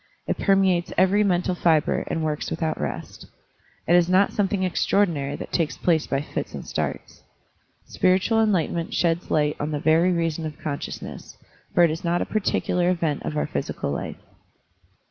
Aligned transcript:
It 0.25 0.39
permeates 0.39 0.91
every 0.97 1.23
mental 1.23 1.53
fibre 1.53 2.05
and 2.07 2.23
works 2.23 2.49
without 2.49 2.81
rest. 2.81 3.27
It 3.87 3.95
is 3.95 4.09
not 4.09 4.33
something 4.33 4.61
extraor 4.61 5.05
dinary 5.05 5.37
that 5.37 5.51
takes 5.51 5.77
place 5.77 6.07
by 6.07 6.21
fits 6.21 6.55
and 6.55 6.65
starts. 6.65 7.21
Spiritual 7.85 8.41
enlightenment 8.41 8.95
sheds 8.95 9.29
light 9.29 9.57
on 9.59 9.69
the 9.69 9.79
very 9.79 10.11
reason 10.11 10.47
of 10.47 10.57
consciousness, 10.57 11.37
for 11.75 11.83
it 11.83 11.91
is 11.91 12.03
not 12.03 12.19
a 12.19 12.25
particular 12.25 12.89
event 12.89 13.21
of 13.21 13.37
our 13.37 13.45
psychical 13.47 13.91
life. 13.91 14.17